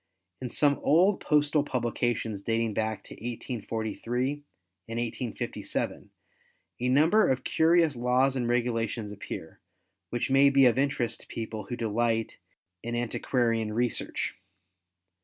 [0.41, 4.31] —In some old postal publications dating back to 1843
[4.87, 6.09] and 1857,
[6.79, 9.59] a number of curious laws and regulations appear
[10.09, 12.39] which may be of interest to people who delight
[12.81, 14.33] in antiquarian research.